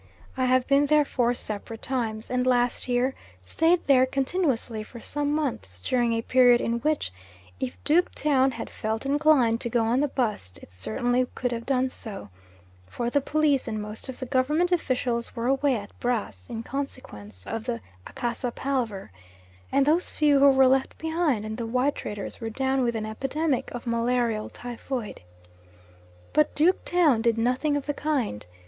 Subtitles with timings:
[0.35, 3.13] I have been there four separate times, and last year
[3.43, 7.13] stayed there continuously for some months during a period in which
[7.59, 11.67] if Duke Town had felt inclined to go on the bust, it certainly could have
[11.67, 12.29] done so;
[12.87, 17.45] for the police and most of the Government officials were away at Brass in consequence
[17.45, 19.11] of the Akassa palaver,
[19.71, 23.05] and those few who were left behind and the white traders were down with an
[23.05, 25.21] epidemic of malarial typhoid.
[26.33, 28.47] But Duke Town did nothing of the kind.